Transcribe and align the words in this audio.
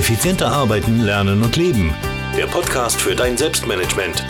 Effizienter 0.00 0.50
arbeiten, 0.50 1.00
lernen 1.00 1.42
und 1.42 1.56
leben. 1.56 1.94
Der 2.34 2.46
Podcast 2.46 2.98
für 2.98 3.14
dein 3.14 3.36
Selbstmanagement. 3.36 4.24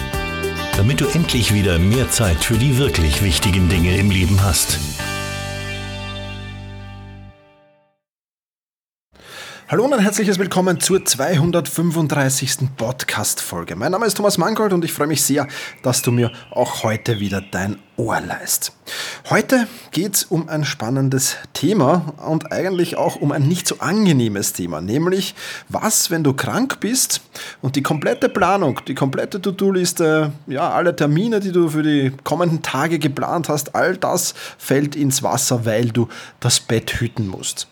Damit 0.77 1.01
du 1.01 1.07
endlich 1.07 1.55
wieder 1.55 1.79
mehr 1.79 2.11
Zeit 2.11 2.39
für 2.39 2.59
die 2.59 2.77
wirklich 2.77 3.23
wichtigen 3.23 3.69
Dinge 3.69 3.97
im 3.97 4.11
Leben 4.11 4.43
hast. 4.43 4.81
Hallo 9.69 9.85
und 9.85 9.93
ein 9.93 10.01
herzliches 10.01 10.41
Willkommen 10.41 10.81
zur 10.81 11.05
235. 11.05 12.71
Podcast-Folge. 12.77 13.77
Mein 13.77 13.93
Name 13.93 14.07
ist 14.07 14.17
Thomas 14.17 14.39
Mangold 14.39 14.73
und 14.73 14.85
ich 14.85 14.93
freue 14.93 15.07
mich 15.07 15.23
sehr, 15.23 15.47
dass 15.85 16.03
du 16.03 16.11
mir 16.11 16.33
auch 16.51 16.83
heute 16.83 17.21
wieder 17.21 17.41
dein 17.41 17.79
Ohr 17.97 18.21
leist. 18.21 18.73
Heute 19.29 19.69
geht 19.91 20.15
es 20.17 20.25
um 20.25 20.49
ein 20.49 20.65
spannendes 20.65 21.37
Thema 21.53 22.15
und 22.27 22.53
eigentlich 22.53 22.97
auch 22.97 23.17
um 23.17 23.33
ein 23.33 23.47
nicht 23.47 23.69
so 23.69 23.79
angenehmes 23.79 24.55
Thema, 24.55 24.81
nämlich 24.81 25.35
was, 25.69 26.11
wenn 26.11 26.25
du 26.25 26.33
krank 26.33 26.81
bist 26.81 27.21
und 27.61 27.77
die 27.77 27.83
komplette 27.83 28.29
Planung, 28.29 28.81
die 28.89 28.95
komplette 28.95 29.41
To-Do-Liste, 29.41 30.33
ja, 30.47 30.71
alle 30.71 30.97
Termine, 30.97 31.41
die 31.41 31.53
du 31.53 31.69
für 31.69 31.83
die 31.83 32.13
kommenden 32.25 32.63
Tage 32.63 32.99
geplant 32.99 33.49
hast, 33.49 33.75
all 33.75 33.97
das 33.97 34.35
fällt 34.57 34.97
ins 34.97 35.23
Wasser, 35.23 35.67
weil 35.67 35.91
du 35.91 36.09
das 36.41 36.61
Bett 36.61 37.01
hüten 37.01 37.29
musst. 37.29 37.67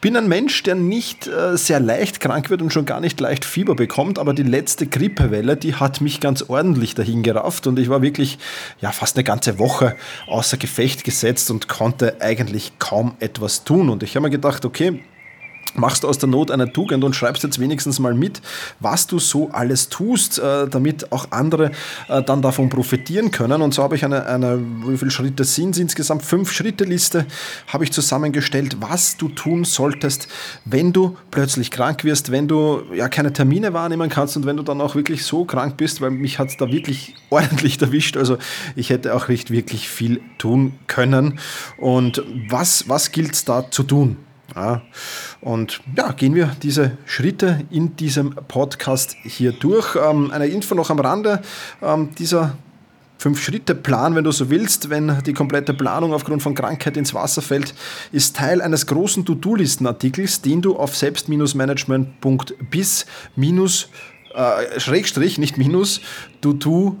Bin 0.00 0.16
ein 0.16 0.28
Mensch, 0.28 0.62
der 0.62 0.74
nicht 0.74 1.26
äh, 1.26 1.56
sehr 1.56 1.80
leicht 1.80 2.20
krank 2.20 2.50
wird 2.50 2.62
und 2.62 2.72
schon 2.72 2.86
gar 2.86 3.00
nicht 3.00 3.20
leicht 3.20 3.44
Fieber 3.44 3.74
bekommt, 3.74 4.18
aber 4.18 4.34
die 4.34 4.42
letzte 4.42 4.86
Grippewelle, 4.86 5.56
die 5.56 5.74
hat 5.74 6.00
mich 6.00 6.20
ganz 6.20 6.42
ordentlich 6.48 6.94
dahin 6.94 7.22
gerafft 7.22 7.66
und 7.66 7.78
ich 7.78 7.88
war 7.88 8.02
wirklich 8.02 8.38
ja 8.80 8.92
fast 8.92 9.16
eine 9.16 9.24
ganze 9.24 9.58
Woche 9.58 9.96
außer 10.26 10.56
Gefecht 10.56 11.04
gesetzt 11.04 11.50
und 11.50 11.68
konnte 11.68 12.20
eigentlich 12.20 12.78
kaum 12.78 13.16
etwas 13.20 13.64
tun. 13.64 13.90
Und 13.90 14.02
ich 14.02 14.16
habe 14.16 14.24
mir 14.24 14.30
gedacht, 14.30 14.64
okay, 14.64 15.02
machst 15.74 16.04
du 16.04 16.08
aus 16.08 16.18
der 16.18 16.28
Not 16.28 16.50
eine 16.50 16.72
Tugend 16.72 17.04
und 17.04 17.14
schreibst 17.14 17.42
jetzt 17.42 17.58
wenigstens 17.58 17.98
mal 17.98 18.14
mit, 18.14 18.40
was 18.80 19.06
du 19.06 19.18
so 19.18 19.50
alles 19.50 19.88
tust, 19.88 20.38
äh, 20.38 20.68
damit 20.68 21.12
auch 21.12 21.30
andere 21.30 21.72
äh, 22.08 22.22
dann 22.22 22.42
davon 22.42 22.68
profitieren 22.68 23.30
können. 23.30 23.62
Und 23.62 23.74
so 23.74 23.82
habe 23.82 23.96
ich 23.96 24.04
eine, 24.04 24.26
eine 24.26 24.60
wie 24.86 24.96
viele 24.96 25.10
Schritte 25.10 25.44
sind 25.44 25.70
es 25.70 25.78
insgesamt? 25.78 26.22
Fünf 26.22 26.52
Schritte 26.52 26.84
Liste 26.84 27.26
habe 27.68 27.84
ich 27.84 27.92
zusammengestellt, 27.92 28.76
was 28.80 29.16
du 29.16 29.28
tun 29.28 29.64
solltest, 29.64 30.28
wenn 30.64 30.92
du 30.92 31.16
plötzlich 31.30 31.70
krank 31.70 32.04
wirst, 32.04 32.30
wenn 32.30 32.48
du 32.48 32.82
ja 32.94 33.08
keine 33.08 33.32
Termine 33.32 33.72
wahrnehmen 33.72 34.08
kannst 34.08 34.36
und 34.36 34.46
wenn 34.46 34.56
du 34.56 34.62
dann 34.62 34.80
auch 34.80 34.94
wirklich 34.94 35.24
so 35.24 35.44
krank 35.44 35.76
bist, 35.76 36.00
weil 36.00 36.10
mich 36.10 36.38
hat 36.38 36.48
es 36.48 36.56
da 36.56 36.70
wirklich 36.70 37.14
ordentlich 37.30 37.80
erwischt. 37.80 38.16
Also 38.16 38.38
ich 38.76 38.90
hätte 38.90 39.14
auch 39.14 39.28
nicht 39.28 39.50
wirklich 39.50 39.88
viel 39.88 40.20
tun 40.38 40.74
können. 40.86 41.38
Und 41.78 42.22
was, 42.48 42.88
was 42.88 43.12
gilt 43.12 43.34
es 43.34 43.44
da 43.44 43.70
zu 43.70 43.82
tun? 43.82 44.16
Ja, 44.54 44.82
und 45.40 45.80
ja, 45.96 46.12
gehen 46.12 46.34
wir 46.34 46.54
diese 46.62 46.98
Schritte 47.06 47.64
in 47.70 47.96
diesem 47.96 48.34
Podcast 48.34 49.16
hier 49.22 49.52
durch. 49.52 49.96
Ähm, 49.96 50.30
eine 50.30 50.46
Info 50.46 50.74
noch 50.74 50.90
am 50.90 51.00
Rande. 51.00 51.40
Ähm, 51.82 52.10
dieser 52.18 52.54
Fünf-Schritte-Plan, 53.18 54.14
wenn 54.14 54.24
du 54.24 54.32
so 54.32 54.50
willst, 54.50 54.90
wenn 54.90 55.22
die 55.24 55.32
komplette 55.32 55.72
Planung 55.72 56.12
aufgrund 56.12 56.42
von 56.42 56.54
Krankheit 56.54 56.98
ins 56.98 57.14
Wasser 57.14 57.40
fällt, 57.40 57.74
ist 58.12 58.36
Teil 58.36 58.60
eines 58.60 58.86
großen 58.86 59.24
To-Do-Listen-Artikels, 59.24 60.42
den 60.42 60.60
du 60.60 60.76
auf 60.76 60.94
selbst-management.bis 60.94 63.06
äh, 64.34 64.80
Schrägstrich, 64.80 65.38
nicht 65.38 65.56
minus, 65.56 66.00
to-do 66.42 66.96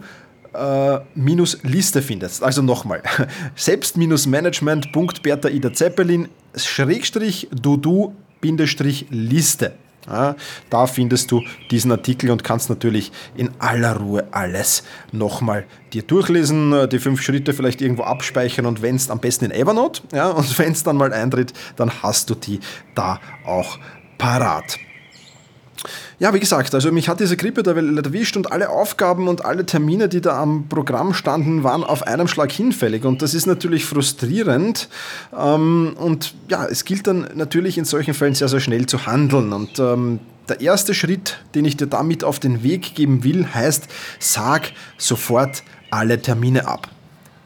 minus 1.14 1.62
Liste 1.62 2.02
findest. 2.02 2.42
Also 2.42 2.62
nochmal, 2.62 3.02
selbst-management.bertha 3.56 5.48
Ida 5.48 5.72
Zeppelin 5.72 6.28
Schrägstrich 6.56 7.48
Dudu 7.52 8.14
Bindestrich 8.40 9.06
Liste. 9.10 9.72
Ja, 10.06 10.36
da 10.68 10.86
findest 10.86 11.30
du 11.30 11.42
diesen 11.70 11.90
Artikel 11.90 12.30
und 12.30 12.44
kannst 12.44 12.68
natürlich 12.68 13.10
in 13.36 13.50
aller 13.58 13.96
Ruhe 13.96 14.28
alles 14.32 14.84
nochmal 15.12 15.64
dir 15.94 16.02
durchlesen, 16.02 16.90
die 16.90 16.98
fünf 16.98 17.22
Schritte 17.22 17.54
vielleicht 17.54 17.80
irgendwo 17.80 18.02
abspeichern 18.02 18.66
und 18.66 18.82
wenn 18.82 18.96
es 18.96 19.08
am 19.08 19.20
besten 19.20 19.46
in 19.46 19.50
Evernote, 19.50 20.02
ja, 20.12 20.28
und 20.28 20.58
wenn 20.58 20.72
es 20.72 20.82
dann 20.82 20.96
mal 20.96 21.12
eintritt, 21.12 21.54
dann 21.76 21.90
hast 22.02 22.28
du 22.28 22.34
die 22.34 22.60
da 22.94 23.18
auch 23.46 23.78
parat. 24.18 24.78
Ja, 26.18 26.32
wie 26.34 26.40
gesagt, 26.40 26.74
also 26.74 26.90
mich 26.92 27.08
hat 27.08 27.20
diese 27.20 27.36
Grippe 27.36 27.62
da 27.62 27.72
erwischt 27.72 28.36
und 28.36 28.52
alle 28.52 28.70
Aufgaben 28.70 29.28
und 29.28 29.44
alle 29.44 29.66
Termine, 29.66 30.08
die 30.08 30.20
da 30.20 30.40
am 30.40 30.68
Programm 30.68 31.14
standen, 31.14 31.64
waren 31.64 31.84
auf 31.84 32.06
einem 32.06 32.28
Schlag 32.28 32.52
hinfällig 32.52 33.04
und 33.04 33.22
das 33.22 33.34
ist 33.34 33.46
natürlich 33.46 33.84
frustrierend 33.84 34.88
ähm, 35.38 35.94
und 35.98 36.34
ja, 36.48 36.66
es 36.66 36.84
gilt 36.84 37.06
dann 37.06 37.28
natürlich 37.34 37.78
in 37.78 37.84
solchen 37.84 38.14
Fällen 38.14 38.34
sehr, 38.34 38.48
sehr 38.48 38.60
schnell 38.60 38.86
zu 38.86 39.06
handeln 39.06 39.52
und 39.52 39.78
ähm, 39.78 40.20
der 40.48 40.60
erste 40.60 40.94
Schritt, 40.94 41.38
den 41.54 41.64
ich 41.64 41.76
dir 41.76 41.86
damit 41.86 42.22
auf 42.22 42.38
den 42.38 42.62
Weg 42.62 42.94
geben 42.94 43.24
will, 43.24 43.46
heißt, 43.54 43.88
sag 44.18 44.72
sofort 44.98 45.62
alle 45.90 46.20
Termine 46.20 46.68
ab. 46.68 46.88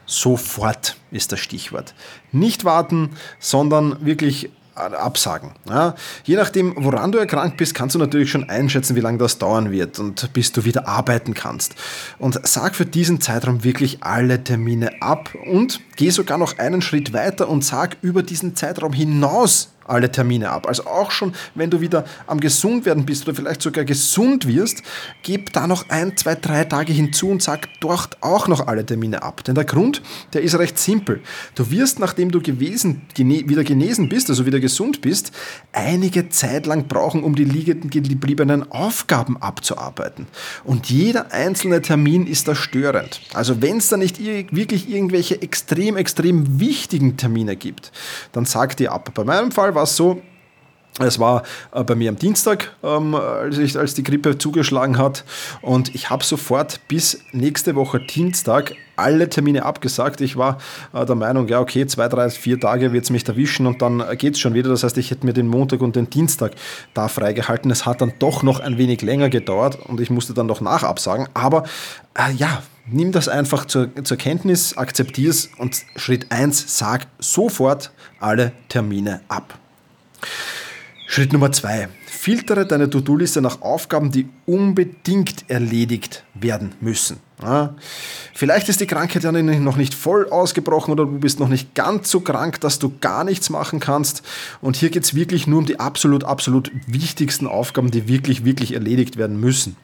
Sofort 0.05 0.97
ist 1.11 1.31
das 1.31 1.39
Stichwort. 1.39 1.93
Nicht 2.31 2.65
warten, 2.65 3.11
sondern 3.39 4.03
wirklich 4.05 4.49
absagen. 4.79 5.51
Ja, 5.67 5.95
je 6.23 6.35
nachdem, 6.35 6.73
woran 6.77 7.11
du 7.11 7.17
erkrankt 7.17 7.57
bist, 7.57 7.75
kannst 7.75 7.95
du 7.95 7.99
natürlich 7.99 8.31
schon 8.31 8.49
einschätzen, 8.49 8.95
wie 8.95 9.01
lange 9.01 9.17
das 9.17 9.37
dauern 9.37 9.71
wird 9.71 9.99
und 9.99 10.33
bis 10.33 10.51
du 10.51 10.65
wieder 10.65 10.87
arbeiten 10.87 11.33
kannst. 11.33 11.75
Und 12.17 12.39
sag 12.47 12.75
für 12.75 12.85
diesen 12.85 13.21
Zeitraum 13.21 13.63
wirklich 13.63 14.03
alle 14.03 14.43
Termine 14.43 15.01
ab 15.01 15.29
und 15.45 15.79
geh 15.95 16.09
sogar 16.09 16.37
noch 16.37 16.57
einen 16.57 16.81
Schritt 16.81 17.13
weiter 17.13 17.49
und 17.49 17.63
sag 17.63 17.97
über 18.01 18.23
diesen 18.23 18.55
Zeitraum 18.55 18.93
hinaus 18.93 19.69
alle 19.89 20.11
Termine 20.11 20.49
ab. 20.49 20.67
Also 20.67 20.85
auch 20.85 21.11
schon, 21.11 21.33
wenn 21.55 21.69
du 21.69 21.81
wieder 21.81 22.05
am 22.27 22.39
gesund 22.39 22.85
werden 22.85 23.05
bist 23.05 23.27
oder 23.27 23.35
vielleicht 23.35 23.61
sogar 23.61 23.85
gesund 23.85 24.47
wirst, 24.47 24.83
gib 25.23 25.53
da 25.53 25.67
noch 25.67 25.89
ein, 25.89 26.15
zwei, 26.17 26.35
drei 26.35 26.63
Tage 26.65 26.93
hinzu 26.93 27.29
und 27.29 27.41
sag 27.41 27.67
dort 27.79 28.17
auch 28.21 28.47
noch 28.47 28.67
alle 28.67 28.85
Termine 28.85 29.23
ab. 29.23 29.43
Denn 29.43 29.55
der 29.55 29.65
Grund, 29.65 30.01
der 30.33 30.41
ist 30.41 30.57
recht 30.57 30.77
simpel. 30.77 31.21
Du 31.55 31.71
wirst, 31.71 31.99
nachdem 31.99 32.31
du 32.31 32.41
gewesen, 32.41 33.01
gene, 33.13 33.47
wieder 33.47 33.63
genesen 33.63 34.09
bist, 34.09 34.29
also 34.29 34.45
wieder 34.45 34.59
gesund 34.59 35.01
bist, 35.01 35.31
einige 35.73 36.29
Zeit 36.29 36.65
lang 36.65 36.87
brauchen, 36.87 37.23
um 37.23 37.35
die 37.35 37.43
liegenden 37.43 37.89
gebliebenen 37.89 38.71
Aufgaben 38.71 39.37
abzuarbeiten. 39.41 40.27
Und 40.63 40.89
jeder 40.89 41.31
einzelne 41.31 41.81
Termin 41.81 42.27
ist 42.27 42.47
da 42.47 42.55
störend. 42.55 43.21
Also 43.33 43.61
wenn 43.61 43.77
es 43.77 43.89
da 43.89 43.97
nicht 43.97 44.19
wirklich 44.19 44.89
irgendwelche 44.89 45.41
extrem, 45.41 45.97
extrem 45.97 46.59
wichtigen 46.59 47.17
Termine 47.17 47.55
gibt, 47.55 47.91
dann 48.31 48.45
sag 48.45 48.77
die 48.77 48.89
ab. 48.89 49.11
Bei 49.13 49.23
meinem 49.23 49.51
Fall 49.51 49.75
war 49.75 49.78
war 49.79 49.83
es 49.83 49.95
so, 49.95 50.21
es 50.99 51.17
war 51.17 51.43
äh, 51.71 51.83
bei 51.85 51.95
mir 51.95 52.09
am 52.09 52.17
Dienstag, 52.17 52.75
ähm, 52.83 53.15
als, 53.15 53.57
ich, 53.57 53.77
als 53.77 53.93
die 53.93 54.03
Grippe 54.03 54.37
zugeschlagen 54.37 54.97
hat. 54.97 55.23
Und 55.61 55.95
ich 55.95 56.09
habe 56.09 56.25
sofort 56.25 56.85
bis 56.89 57.23
nächste 57.31 57.75
Woche 57.75 58.01
Dienstag 58.01 58.75
alle 58.97 59.29
Termine 59.29 59.63
abgesagt. 59.63 60.19
Ich 60.19 60.35
war 60.35 60.57
äh, 60.93 61.05
der 61.05 61.15
Meinung, 61.15 61.47
ja, 61.47 61.61
okay, 61.61 61.87
zwei, 61.87 62.09
drei, 62.09 62.29
vier 62.29 62.59
Tage 62.59 62.91
wird 62.91 63.05
es 63.05 63.11
mich 63.11 63.25
erwischen 63.25 63.65
und 63.65 63.81
dann 63.81 64.03
geht 64.17 64.33
es 64.33 64.41
schon 64.41 64.53
wieder. 64.53 64.69
Das 64.69 64.83
heißt, 64.83 64.97
ich 64.97 65.09
hätte 65.11 65.25
mir 65.25 65.31
den 65.31 65.47
Montag 65.47 65.79
und 65.79 65.95
den 65.95 66.09
Dienstag 66.09 66.51
da 66.93 67.07
freigehalten. 67.07 67.71
Es 67.71 67.85
hat 67.85 68.01
dann 68.01 68.11
doch 68.19 68.43
noch 68.43 68.59
ein 68.59 68.77
wenig 68.77 69.01
länger 69.01 69.29
gedauert 69.29 69.79
und 69.87 70.01
ich 70.01 70.09
musste 70.09 70.33
dann 70.33 70.47
noch 70.47 70.59
nachabsagen. 70.59 71.29
Aber 71.33 71.63
äh, 72.15 72.33
ja, 72.33 72.61
nimm 72.91 73.13
das 73.13 73.29
einfach 73.29 73.63
zur, 73.63 73.87
zur 74.03 74.17
Kenntnis, 74.17 74.75
akzeptier 74.75 75.29
es 75.29 75.49
und 75.57 75.77
Schritt 75.95 76.29
1, 76.29 76.77
sag 76.77 77.07
sofort 77.19 77.93
alle 78.19 78.51
Termine 78.67 79.21
ab. 79.29 79.57
Schritt 81.07 81.33
Nummer 81.33 81.51
zwei. 81.51 81.89
Filtere 82.05 82.67
deine 82.67 82.89
To-Do-Liste 82.89 83.41
nach 83.41 83.61
Aufgaben, 83.61 84.11
die 84.11 84.27
unbedingt 84.45 85.49
erledigt 85.49 86.23
werden 86.33 86.75
müssen. 86.81 87.17
Ja. 87.41 87.75
Vielleicht 88.35 88.69
ist 88.69 88.81
die 88.81 88.85
Krankheit 88.85 89.23
ja 89.23 89.31
noch 89.31 89.77
nicht 89.77 89.93
voll 89.95 90.29
ausgebrochen 90.29 90.91
oder 90.91 91.05
du 91.05 91.19
bist 91.19 91.39
noch 91.39 91.47
nicht 91.47 91.73
ganz 91.73 92.11
so 92.11 92.19
krank, 92.19 92.59
dass 92.59 92.77
du 92.77 92.93
gar 92.99 93.23
nichts 93.23 93.49
machen 93.49 93.79
kannst. 93.79 94.21
Und 94.61 94.75
hier 94.75 94.89
geht 94.89 95.03
es 95.03 95.15
wirklich 95.15 95.47
nur 95.47 95.59
um 95.59 95.65
die 95.65 95.79
absolut, 95.79 96.25
absolut 96.25 96.71
wichtigsten 96.85 97.47
Aufgaben, 97.47 97.89
die 97.89 98.07
wirklich, 98.07 98.45
wirklich 98.45 98.73
erledigt 98.73 99.17
werden 99.17 99.39
müssen. 99.39 99.77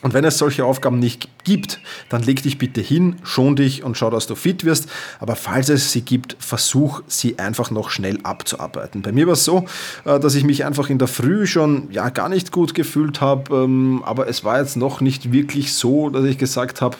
Und 0.00 0.14
wenn 0.14 0.24
es 0.24 0.38
solche 0.38 0.64
Aufgaben 0.64 1.00
nicht 1.00 1.28
gibt, 1.42 1.80
dann 2.08 2.22
leg 2.22 2.42
dich 2.42 2.58
bitte 2.58 2.80
hin, 2.80 3.16
schon 3.24 3.56
dich 3.56 3.82
und 3.82 3.96
schau, 3.96 4.10
dass 4.10 4.28
du 4.28 4.36
fit 4.36 4.64
wirst. 4.64 4.88
Aber 5.18 5.34
falls 5.34 5.68
es 5.70 5.90
sie 5.90 6.02
gibt, 6.02 6.36
versuch 6.38 7.02
sie 7.08 7.38
einfach 7.38 7.72
noch 7.72 7.90
schnell 7.90 8.20
abzuarbeiten. 8.22 9.02
Bei 9.02 9.10
mir 9.10 9.26
war 9.26 9.32
es 9.32 9.44
so, 9.44 9.64
äh, 10.04 10.20
dass 10.20 10.36
ich 10.36 10.44
mich 10.44 10.64
einfach 10.64 10.88
in 10.88 10.98
der 10.98 11.08
Früh 11.08 11.46
schon 11.46 11.88
ja 11.90 12.10
gar 12.10 12.28
nicht 12.28 12.52
gut 12.52 12.74
gefühlt 12.74 13.20
habe, 13.20 13.54
ähm, 13.54 14.02
aber 14.04 14.28
es 14.28 14.44
war 14.44 14.60
jetzt 14.60 14.76
noch 14.76 15.00
nicht 15.00 15.32
wirklich 15.32 15.74
so, 15.74 16.10
dass 16.10 16.24
ich 16.24 16.38
gesagt 16.38 16.80
habe, 16.80 16.96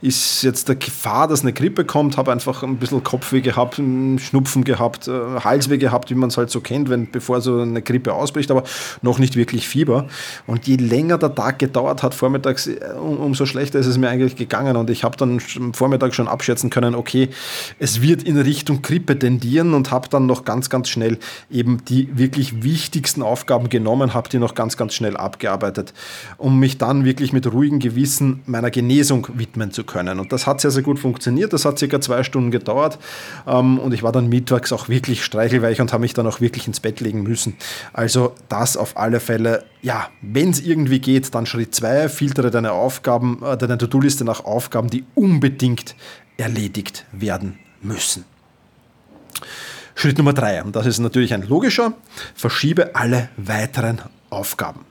ist 0.00 0.42
jetzt 0.42 0.68
der 0.68 0.76
Gefahr, 0.76 1.26
dass 1.26 1.42
eine 1.42 1.52
Grippe 1.52 1.84
kommt, 1.84 2.16
habe 2.16 2.30
einfach 2.30 2.62
ein 2.62 2.76
bisschen 2.76 3.02
Kopfweh 3.02 3.40
gehabt, 3.40 3.76
Schnupfen 3.76 4.62
gehabt, 4.64 5.08
äh, 5.08 5.40
Halsweh 5.40 5.78
gehabt, 5.78 6.10
wie 6.10 6.14
man 6.14 6.28
es 6.28 6.36
halt 6.36 6.50
so 6.50 6.60
kennt, 6.60 6.88
wenn 6.88 7.10
bevor 7.10 7.40
so 7.40 7.60
eine 7.60 7.82
Grippe 7.82 8.12
ausbricht, 8.12 8.50
aber 8.50 8.62
noch 9.00 9.18
nicht 9.18 9.34
wirklich 9.34 9.68
Fieber. 9.68 10.06
Und 10.46 10.66
je 10.66 10.76
länger 10.76 11.18
der 11.18 11.34
Tag 11.34 11.58
gedauert 11.58 12.02
hat, 12.02 12.11
hat 12.12 12.18
vormittags, 12.18 12.66
äh, 12.66 12.78
um, 13.00 13.18
umso 13.18 13.46
schlechter 13.46 13.78
ist 13.78 13.86
es 13.86 13.98
mir 13.98 14.08
eigentlich 14.08 14.36
gegangen. 14.36 14.76
Und 14.76 14.90
ich 14.90 15.04
habe 15.04 15.16
dann 15.16 15.40
am 15.56 15.74
Vormittag 15.74 16.14
schon 16.14 16.28
abschätzen 16.28 16.70
können, 16.70 16.94
okay, 16.94 17.30
es 17.78 18.02
wird 18.02 18.22
in 18.22 18.38
Richtung 18.38 18.82
Grippe 18.82 19.18
tendieren 19.18 19.74
und 19.74 19.90
habe 19.90 20.08
dann 20.08 20.26
noch 20.26 20.44
ganz, 20.44 20.70
ganz 20.70 20.88
schnell 20.88 21.18
eben 21.50 21.84
die 21.86 22.08
wirklich 22.16 22.62
wichtigsten 22.62 23.22
Aufgaben 23.22 23.68
genommen, 23.68 24.14
habe 24.14 24.28
die 24.28 24.38
noch 24.38 24.54
ganz, 24.54 24.76
ganz 24.76 24.94
schnell 24.94 25.16
abgearbeitet, 25.16 25.92
um 26.38 26.58
mich 26.58 26.78
dann 26.78 27.04
wirklich 27.04 27.32
mit 27.32 27.50
ruhigem 27.50 27.78
Gewissen 27.78 28.42
meiner 28.46 28.70
Genesung 28.70 29.26
widmen 29.34 29.72
zu 29.72 29.84
können. 29.84 30.20
Und 30.20 30.32
das 30.32 30.46
hat 30.46 30.60
sehr, 30.60 30.70
sehr 30.70 30.82
gut 30.82 30.98
funktioniert. 30.98 31.52
Das 31.52 31.64
hat 31.64 31.78
circa 31.78 32.00
zwei 32.00 32.22
Stunden 32.22 32.50
gedauert. 32.50 32.98
Ähm, 33.46 33.78
und 33.78 33.92
ich 33.94 34.02
war 34.02 34.12
dann 34.12 34.28
mittags 34.28 34.72
auch 34.72 34.88
wirklich 34.88 35.24
streichelweich 35.24 35.80
und 35.80 35.92
habe 35.92 36.02
mich 36.02 36.14
dann 36.14 36.26
auch 36.26 36.40
wirklich 36.40 36.66
ins 36.66 36.80
Bett 36.80 37.00
legen 37.00 37.22
müssen. 37.22 37.56
Also 37.92 38.32
das 38.48 38.76
auf 38.76 38.96
alle 38.96 39.20
Fälle, 39.20 39.64
ja, 39.82 40.08
wenn 40.22 40.50
es 40.50 40.60
irgendwie 40.60 41.00
geht, 41.00 41.34
dann 41.34 41.44
Schritt 41.44 41.74
zwei, 41.74 42.08
filtere 42.08 42.50
deine 42.50 42.72
Aufgaben, 42.72 43.42
äh, 43.42 43.56
deine 43.56 43.76
To-Do-Liste 43.78 44.24
nach 44.24 44.44
Aufgaben, 44.44 44.88
die 44.88 45.04
unbedingt 45.14 45.96
erledigt 46.36 47.04
werden 47.12 47.58
müssen. 47.82 48.24
Schritt 49.94 50.16
Nummer 50.18 50.32
drei, 50.32 50.62
und 50.62 50.74
das 50.74 50.86
ist 50.86 51.00
natürlich 51.00 51.34
ein 51.34 51.46
logischer, 51.46 51.94
verschiebe 52.34 52.94
alle 52.94 53.28
weiteren 53.36 54.00
Aufgaben. 54.30 54.86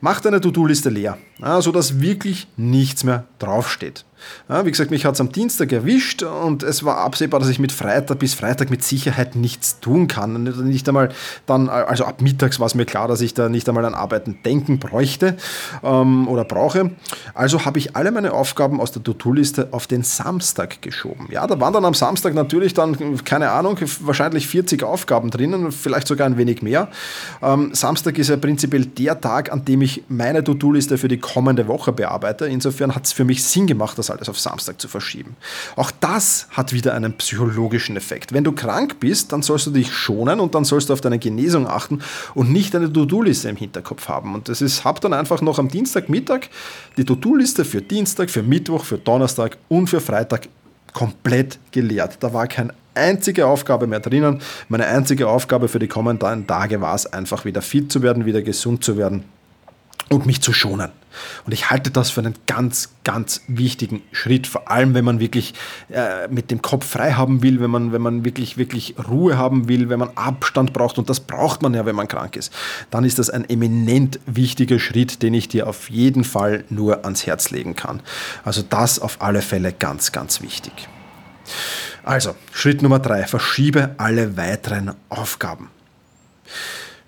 Mach 0.00 0.20
deine 0.20 0.40
To-Do-Liste 0.40 0.90
leer, 0.90 1.18
sodass 1.60 2.00
wirklich 2.00 2.46
nichts 2.56 3.04
mehr 3.04 3.24
draufsteht. 3.38 4.04
Ja, 4.48 4.64
wie 4.64 4.70
gesagt, 4.70 4.90
mich 4.90 5.04
hat 5.04 5.14
es 5.14 5.20
am 5.20 5.32
Dienstag 5.32 5.72
erwischt 5.72 6.22
und 6.22 6.62
es 6.62 6.84
war 6.84 6.98
absehbar, 6.98 7.40
dass 7.40 7.48
ich 7.48 7.58
mit 7.58 7.72
Freitag 7.72 8.18
bis 8.18 8.34
Freitag 8.34 8.70
mit 8.70 8.82
Sicherheit 8.82 9.36
nichts 9.36 9.80
tun 9.80 10.08
kann. 10.08 10.42
Nicht 10.42 10.88
einmal 10.88 11.10
dann, 11.46 11.68
also 11.68 12.04
ab 12.04 12.20
mittags 12.20 12.60
war 12.60 12.66
es 12.66 12.74
mir 12.74 12.84
klar, 12.84 13.08
dass 13.08 13.20
ich 13.20 13.34
da 13.34 13.48
nicht 13.48 13.68
einmal 13.68 13.84
an 13.84 13.94
Arbeiten 13.94 14.38
denken 14.44 14.78
bräuchte 14.78 15.36
ähm, 15.82 16.28
oder 16.28 16.44
brauche. 16.44 16.90
Also 17.34 17.64
habe 17.64 17.78
ich 17.78 17.96
alle 17.96 18.10
meine 18.10 18.32
Aufgaben 18.32 18.80
aus 18.80 18.92
der 18.92 19.02
To-Do-Liste 19.02 19.68
auf 19.72 19.86
den 19.86 20.02
Samstag 20.02 20.82
geschoben. 20.82 21.28
Ja, 21.30 21.46
da 21.46 21.60
waren 21.60 21.72
dann 21.72 21.84
am 21.84 21.94
Samstag 21.94 22.34
natürlich 22.34 22.74
dann, 22.74 23.22
keine 23.24 23.50
Ahnung, 23.50 23.78
wahrscheinlich 24.00 24.48
40 24.48 24.82
Aufgaben 24.82 25.30
drinnen, 25.30 25.72
vielleicht 25.72 26.06
sogar 26.06 26.26
ein 26.26 26.36
wenig 26.36 26.62
mehr. 26.62 26.88
Ähm, 27.42 27.70
Samstag 27.74 28.18
ist 28.18 28.28
ja 28.28 28.36
prinzipiell 28.36 28.86
der 28.86 29.20
Tag, 29.20 29.52
an 29.52 29.64
dem 29.64 29.82
ich 29.82 30.04
meine 30.08 30.42
To-Do-Liste 30.44 30.98
für 30.98 31.08
die 31.08 31.18
kommende 31.18 31.68
Woche 31.68 31.92
bearbeite. 31.92 32.46
Insofern 32.46 32.94
hat 32.94 33.06
es 33.06 33.12
für 33.12 33.24
mich 33.24 33.44
Sinn 33.44 33.66
gemacht, 33.66 33.98
alles 34.10 34.28
auf 34.28 34.38
Samstag 34.38 34.80
zu 34.80 34.88
verschieben. 34.88 35.36
Auch 35.76 35.90
das 35.90 36.46
hat 36.50 36.72
wieder 36.72 36.94
einen 36.94 37.14
psychologischen 37.14 37.96
Effekt. 37.96 38.32
Wenn 38.32 38.44
du 38.44 38.52
krank 38.52 39.00
bist, 39.00 39.32
dann 39.32 39.42
sollst 39.42 39.66
du 39.66 39.70
dich 39.70 39.92
schonen 39.92 40.40
und 40.40 40.54
dann 40.54 40.64
sollst 40.64 40.88
du 40.88 40.92
auf 40.92 41.00
deine 41.00 41.18
Genesung 41.18 41.66
achten 41.66 42.00
und 42.34 42.50
nicht 42.50 42.74
eine 42.74 42.92
To-Do-Liste 42.92 43.48
im 43.48 43.56
Hinterkopf 43.56 44.08
haben. 44.08 44.34
Und 44.34 44.48
das 44.48 44.60
ist, 44.60 44.84
hab 44.84 45.00
dann 45.00 45.12
einfach 45.12 45.40
noch 45.40 45.58
am 45.58 45.68
Dienstagmittag 45.68 46.48
die 46.96 47.04
To-Do-Liste 47.04 47.64
für 47.64 47.82
Dienstag, 47.82 48.30
für 48.30 48.42
Mittwoch, 48.42 48.84
für 48.84 48.98
Donnerstag 48.98 49.56
und 49.68 49.88
für 49.88 50.00
Freitag 50.00 50.48
komplett 50.92 51.58
geleert. 51.72 52.18
Da 52.20 52.32
war 52.32 52.46
keine 52.46 52.74
einzige 52.94 53.46
Aufgabe 53.46 53.86
mehr 53.86 54.00
drinnen. 54.00 54.40
Meine 54.68 54.86
einzige 54.86 55.28
Aufgabe 55.28 55.68
für 55.68 55.78
die 55.78 55.88
kommenden 55.88 56.46
Tage 56.46 56.80
war 56.80 56.94
es 56.94 57.06
einfach 57.06 57.44
wieder 57.44 57.62
fit 57.62 57.90
zu 57.90 58.02
werden, 58.02 58.26
wieder 58.26 58.42
gesund 58.42 58.84
zu 58.84 58.96
werden 58.96 59.24
und 60.08 60.26
mich 60.26 60.40
zu 60.42 60.52
schonen. 60.52 60.90
Und 61.44 61.52
ich 61.52 61.70
halte 61.70 61.90
das 61.90 62.10
für 62.10 62.20
einen 62.20 62.34
ganz, 62.46 62.90
ganz 63.04 63.42
wichtigen 63.48 64.02
Schritt, 64.12 64.46
vor 64.46 64.70
allem 64.70 64.94
wenn 64.94 65.04
man 65.04 65.20
wirklich 65.20 65.54
äh, 65.90 66.28
mit 66.28 66.50
dem 66.50 66.62
Kopf 66.62 66.86
frei 66.86 67.12
haben 67.12 67.42
will, 67.42 67.60
wenn 67.60 67.70
man, 67.70 67.92
wenn 67.92 68.02
man 68.02 68.24
wirklich, 68.24 68.56
wirklich 68.56 68.94
Ruhe 69.08 69.36
haben 69.36 69.68
will, 69.68 69.88
wenn 69.88 69.98
man 69.98 70.10
Abstand 70.16 70.72
braucht, 70.72 70.98
und 70.98 71.10
das 71.10 71.20
braucht 71.20 71.62
man 71.62 71.74
ja, 71.74 71.86
wenn 71.86 71.96
man 71.96 72.08
krank 72.08 72.36
ist, 72.36 72.52
dann 72.90 73.04
ist 73.04 73.18
das 73.18 73.30
ein 73.30 73.48
eminent 73.48 74.20
wichtiger 74.26 74.78
Schritt, 74.78 75.22
den 75.22 75.34
ich 75.34 75.48
dir 75.48 75.66
auf 75.66 75.90
jeden 75.90 76.24
Fall 76.24 76.64
nur 76.68 77.04
ans 77.04 77.26
Herz 77.26 77.50
legen 77.50 77.76
kann. 77.76 78.00
Also 78.44 78.62
das 78.62 78.98
auf 78.98 79.22
alle 79.22 79.42
Fälle 79.42 79.72
ganz, 79.72 80.12
ganz 80.12 80.40
wichtig. 80.40 80.88
Also, 82.02 82.34
Schritt 82.52 82.82
Nummer 82.82 82.98
drei, 82.98 83.24
verschiebe 83.24 83.94
alle 83.98 84.36
weiteren 84.36 84.94
Aufgaben. 85.08 85.70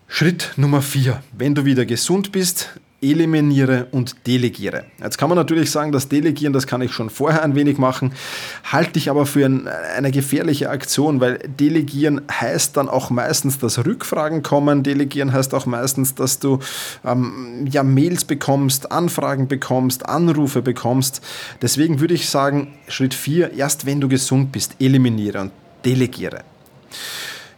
Schritt 0.07 0.53
Nummer 0.57 0.83
vier, 0.83 1.23
wenn 1.33 1.55
du 1.55 1.65
wieder 1.65 1.87
gesund 1.87 2.33
bist, 2.33 2.79
eliminiere 3.03 3.89
und 3.91 4.27
delegiere. 4.27 4.85
Jetzt 5.03 5.19
kann 5.19 5.29
man 5.29 5.37
natürlich 5.37 5.71
sagen, 5.71 5.93
das 5.93 6.09
Delegieren, 6.09 6.53
das 6.53 6.67
kann 6.67 6.81
ich 6.81 6.93
schon 6.93 7.11
vorher 7.11 7.43
ein 7.43 7.55
wenig 7.55 7.79
machen, 7.79 8.13
halte 8.65 8.99
ich 8.99 9.11
aber 9.11 9.27
für 9.27 9.45
ein, 9.45 9.69
eine 9.69 10.11
gefährliche 10.11 10.71
Aktion, 10.71 11.21
weil 11.21 11.39
Delegieren 11.39 12.23
heißt 12.31 12.77
dann 12.77 12.89
auch 12.89 13.11
meistens, 13.11 13.59
dass 13.59 13.85
Rückfragen 13.85 14.43
kommen. 14.43 14.83
Delegieren 14.83 15.33
heißt 15.33 15.53
auch 15.55 15.67
meistens, 15.67 16.15
dass 16.15 16.39
du 16.39 16.61
ähm, 17.05 17.67
ja, 17.71 17.83
Mails 17.83 18.25
bekommst, 18.25 18.93
Anfragen 18.93 19.49
bekommst, 19.49 20.09
Anrufe 20.09 20.63
bekommst. 20.63 21.21
Deswegen 21.61 22.01
würde 22.01 22.15
ich 22.15 22.29
sagen, 22.29 22.75
Schritt 22.89 23.15
4, 23.15 23.53
erst 23.55 23.85
wenn 23.85 24.01
du 24.01 24.09
gesund 24.09 24.53
bist, 24.53 24.77
eliminiere 24.79 25.41
und 25.41 25.53
delegiere. 25.85 26.45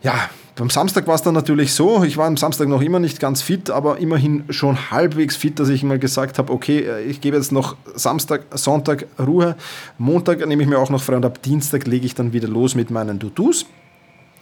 Ja, 0.03 0.31
beim 0.57 0.71
Samstag 0.71 1.07
war 1.09 1.17
es 1.17 1.23
dann 1.23 1.35
natürlich 1.35 1.73
so, 1.73 2.05
ich 2.05 2.17
war 2.17 2.27
am 2.27 2.37
Samstag 2.37 2.69
noch 2.69 2.81
immer 2.81 3.01
nicht 3.01 3.19
ganz 3.19 3.43
fit, 3.43 3.71
aber 3.71 3.99
immerhin 3.99 4.45
schon 4.51 4.91
halbwegs 4.91 5.35
fit, 5.37 5.59
dass 5.59 5.69
ich 5.69 5.83
mal 5.83 5.99
gesagt 5.99 6.39
habe, 6.39 6.53
okay, 6.53 6.81
äh, 6.81 7.03
ich 7.03 7.21
gebe 7.21 7.37
jetzt 7.37 7.51
noch 7.51 7.77
Samstag, 7.95 8.43
Sonntag 8.53 9.07
Ruhe, 9.19 9.57
Montag 9.99 10.47
nehme 10.47 10.63
ich 10.63 10.69
mir 10.69 10.79
auch 10.79 10.91
noch 10.91 11.03
frei 11.03 11.17
und 11.17 11.25
ab 11.25 11.43
Dienstag 11.43 11.87
lege 11.87 12.07
ich 12.07 12.15
dann 12.15 12.33
wieder 12.33 12.49
los 12.49 12.75
mit 12.75 12.91
meinen 12.91 13.19
To-Dos. 13.19 13.67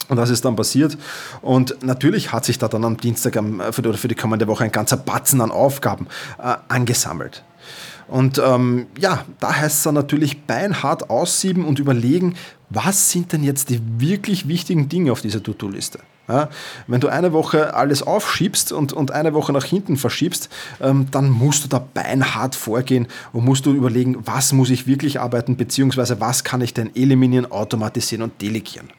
Und 0.09 0.17
das 0.17 0.29
ist 0.29 0.43
dann 0.43 0.57
passiert. 0.57 0.97
Und 1.41 1.81
natürlich 1.81 2.33
hat 2.33 2.43
sich 2.43 2.59
da 2.59 2.67
dann 2.67 2.83
am 2.83 2.97
Dienstag 2.97 3.35
äh, 3.35 3.39
oder 3.39 3.93
für 3.95 4.07
die 4.07 4.15
kommende 4.15 4.47
Woche 4.47 4.65
ein 4.65 4.71
ganzer 4.71 4.97
Batzen 4.97 5.41
an 5.41 5.49
Aufgaben 5.49 6.07
äh, 6.37 6.55
angesammelt. 6.67 7.43
Und 8.07 8.39
ähm, 8.45 8.87
ja, 8.99 9.25
da 9.39 9.55
heißt 9.55 9.77
es 9.77 9.83
dann 9.83 9.95
natürlich 9.95 10.43
beinhart 10.43 11.09
aussieben 11.09 11.65
und 11.65 11.79
überlegen, 11.79 12.35
was 12.73 13.11
sind 13.11 13.31
denn 13.33 13.43
jetzt 13.43 13.69
die 13.69 13.79
wirklich 13.97 14.47
wichtigen 14.47 14.89
Dinge 14.89 15.11
auf 15.11 15.21
dieser 15.21 15.41
To-Do-Liste? 15.41 15.99
Ja, 16.27 16.49
wenn 16.87 17.01
du 17.01 17.09
eine 17.09 17.33
Woche 17.33 17.73
alles 17.73 18.01
aufschiebst 18.01 18.71
und, 18.71 18.93
und 18.93 19.11
eine 19.11 19.33
Woche 19.33 19.51
nach 19.51 19.65
hinten 19.65 19.97
verschiebst, 19.97 20.49
ähm, 20.79 21.07
dann 21.11 21.29
musst 21.29 21.65
du 21.65 21.67
da 21.67 21.79
beinhart 21.79 22.55
vorgehen 22.55 23.07
und 23.33 23.43
musst 23.43 23.65
du 23.65 23.73
überlegen, 23.73 24.25
was 24.25 24.53
muss 24.53 24.69
ich 24.69 24.87
wirklich 24.87 25.19
arbeiten, 25.19 25.57
beziehungsweise 25.57 26.21
was 26.21 26.45
kann 26.45 26.61
ich 26.61 26.73
denn 26.73 26.95
eliminieren, 26.95 27.51
automatisieren 27.51 28.23
und 28.23 28.41
delegieren. 28.41 28.89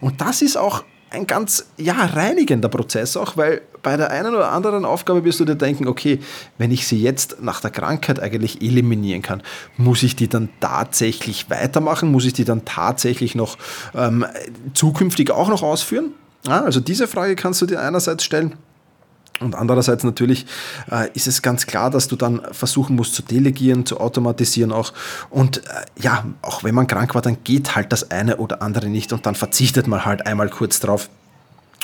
Und 0.00 0.20
das 0.20 0.42
ist 0.42 0.56
auch 0.56 0.84
ein 1.10 1.26
ganz 1.26 1.66
ja, 1.76 1.94
reinigender 1.94 2.68
Prozess 2.68 3.16
auch, 3.16 3.36
weil 3.36 3.62
bei 3.82 3.96
der 3.96 4.10
einen 4.10 4.34
oder 4.34 4.52
anderen 4.52 4.84
Aufgabe 4.84 5.24
wirst 5.24 5.40
du 5.40 5.44
dir 5.44 5.56
denken, 5.56 5.88
okay, 5.88 6.20
wenn 6.58 6.70
ich 6.70 6.86
sie 6.86 7.00
jetzt 7.00 7.42
nach 7.42 7.60
der 7.60 7.70
Krankheit 7.70 8.20
eigentlich 8.20 8.62
eliminieren 8.62 9.22
kann, 9.22 9.42
muss 9.76 10.02
ich 10.02 10.16
die 10.16 10.28
dann 10.28 10.48
tatsächlich 10.60 11.50
weitermachen? 11.50 12.12
Muss 12.12 12.24
ich 12.24 12.32
die 12.32 12.44
dann 12.44 12.64
tatsächlich 12.64 13.34
noch 13.34 13.58
ähm, 13.94 14.24
zukünftig 14.74 15.30
auch 15.30 15.48
noch 15.48 15.62
ausführen? 15.62 16.12
Ja, 16.46 16.62
also 16.62 16.80
diese 16.80 17.08
Frage 17.08 17.36
kannst 17.36 17.60
du 17.60 17.66
dir 17.66 17.80
einerseits 17.80 18.24
stellen. 18.24 18.54
Und 19.40 19.54
andererseits 19.54 20.04
natürlich 20.04 20.46
äh, 20.90 21.08
ist 21.14 21.26
es 21.26 21.40
ganz 21.40 21.66
klar, 21.66 21.90
dass 21.90 22.08
du 22.08 22.16
dann 22.16 22.42
versuchen 22.52 22.94
musst 22.94 23.14
zu 23.14 23.22
delegieren, 23.22 23.86
zu 23.86 23.98
automatisieren 23.98 24.70
auch. 24.70 24.92
Und 25.30 25.58
äh, 25.58 25.62
ja, 25.98 26.24
auch 26.42 26.62
wenn 26.62 26.74
man 26.74 26.86
krank 26.86 27.14
war, 27.14 27.22
dann 27.22 27.38
geht 27.42 27.74
halt 27.74 27.90
das 27.92 28.10
eine 28.10 28.36
oder 28.36 28.62
andere 28.62 28.88
nicht 28.88 29.12
und 29.12 29.24
dann 29.24 29.34
verzichtet 29.34 29.86
man 29.86 30.04
halt 30.04 30.26
einmal 30.26 30.50
kurz 30.50 30.80
drauf. 30.80 31.08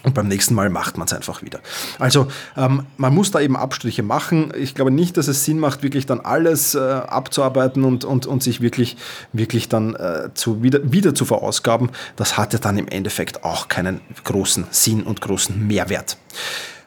Und 0.02 0.14
beim 0.14 0.28
nächsten 0.28 0.54
Mal 0.54 0.70
macht 0.70 0.98
man 0.98 1.06
es 1.06 1.12
einfach 1.12 1.42
wieder. 1.42 1.58
Also 1.98 2.28
ähm, 2.56 2.86
man 2.96 3.14
muss 3.14 3.32
da 3.32 3.40
eben 3.40 3.56
Abstriche 3.56 4.02
machen. 4.02 4.52
Ich 4.56 4.74
glaube 4.74 4.92
nicht, 4.92 5.16
dass 5.16 5.26
es 5.26 5.44
Sinn 5.44 5.58
macht, 5.58 5.82
wirklich 5.82 6.06
dann 6.06 6.20
alles 6.20 6.74
äh, 6.74 6.78
abzuarbeiten 6.78 7.82
und, 7.82 8.04
und, 8.04 8.26
und 8.26 8.42
sich 8.42 8.60
wirklich, 8.60 8.96
wirklich 9.32 9.68
dann 9.68 9.94
äh, 9.94 10.28
zu, 10.34 10.62
wieder, 10.62 10.92
wieder 10.92 11.14
zu 11.14 11.24
verausgaben. 11.24 11.90
Das 12.14 12.38
hat 12.38 12.52
ja 12.52 12.60
dann 12.60 12.78
im 12.78 12.86
Endeffekt 12.86 13.42
auch 13.42 13.68
keinen 13.68 14.00
großen 14.22 14.66
Sinn 14.70 15.02
und 15.02 15.20
großen 15.20 15.66
Mehrwert. 15.66 16.18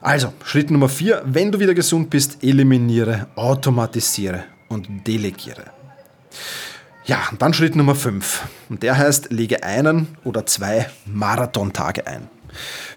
Also, 0.01 0.31
Schritt 0.45 0.71
Nummer 0.71 0.87
vier, 0.87 1.21
wenn 1.25 1.51
du 1.51 1.59
wieder 1.59 1.73
gesund 1.73 2.09
bist, 2.09 2.41
eliminiere, 2.41 3.27
automatisiere 3.35 4.45
und 4.69 4.87
delegiere. 5.05 5.65
Ja, 7.03 7.17
dann 7.37 7.53
Schritt 7.53 7.75
Nummer 7.75 7.95
fünf. 7.95 8.43
Und 8.69 8.83
der 8.83 8.97
heißt, 8.97 9.31
lege 9.31 9.63
einen 9.63 10.15
oder 10.23 10.45
zwei 10.45 10.89
Marathontage 11.05 12.07
ein. 12.07 12.29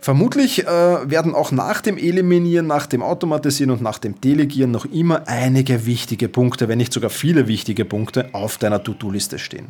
Vermutlich 0.03 0.67
äh, 0.67 0.67
werden 0.67 1.33
auch 1.33 1.53
nach 1.53 1.81
dem 1.81 1.97
Eliminieren, 1.97 2.67
nach 2.67 2.87
dem 2.87 3.05
Automatisieren 3.05 3.71
und 3.71 3.83
nach 3.83 4.01
dem 4.01 4.21
Delegieren 4.21 4.73
noch 4.73 4.85
immer 4.85 5.29
einige 5.29 5.87
wichtige 5.87 6.29
Punkte, 6.29 6.67
wenn 6.67 6.79
nicht 6.79 6.93
sogar 6.93 7.09
viele 7.09 7.47
wichtige 7.47 7.85
Punkte 7.85 8.29
auf 8.33 8.59
deiner 8.59 8.83
To-Do-Liste 8.83 9.39
stehen. 9.39 9.67